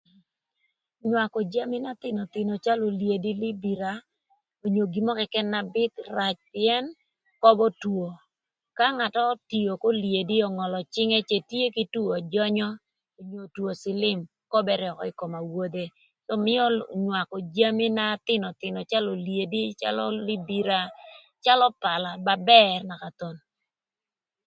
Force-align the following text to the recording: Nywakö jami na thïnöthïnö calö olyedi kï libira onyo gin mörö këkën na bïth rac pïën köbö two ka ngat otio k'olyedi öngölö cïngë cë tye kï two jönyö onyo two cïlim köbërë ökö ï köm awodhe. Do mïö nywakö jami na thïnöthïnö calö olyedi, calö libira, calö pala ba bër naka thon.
Nywakö 1.05 1.39
jami 1.53 1.77
na 1.85 1.91
thïnöthïnö 2.01 2.53
calö 2.65 2.83
olyedi 2.89 3.31
kï 3.33 3.39
libira 3.41 3.93
onyo 4.65 4.83
gin 4.91 5.05
mörö 5.07 5.21
këkën 5.23 5.47
na 5.53 5.59
bïth 5.73 5.97
rac 6.17 6.37
pïën 6.53 6.85
köbö 7.43 7.65
two 7.81 8.05
ka 8.77 8.85
ngat 8.97 9.15
otio 9.33 9.71
k'olyedi 9.81 10.35
öngölö 10.47 10.79
cïngë 10.93 11.19
cë 11.29 11.37
tye 11.49 11.65
kï 11.75 11.83
two 11.93 12.09
jönyö 12.33 12.67
onyo 13.21 13.43
two 13.55 13.69
cïlim 13.81 14.19
köbërë 14.51 14.87
ökö 14.91 15.05
ï 15.09 15.15
köm 15.19 15.33
awodhe. 15.39 15.85
Do 16.27 16.33
mïö 16.45 16.63
nywakö 17.03 17.35
jami 17.55 17.87
na 17.97 18.05
thïnöthïnö 18.25 18.79
calö 18.91 19.09
olyedi, 19.15 19.63
calö 19.81 20.05
libira, 20.27 20.79
calö 21.43 21.67
pala 21.81 22.11
ba 22.25 22.33
bër 22.49 22.79
naka 22.89 23.09
thon. 23.19 23.35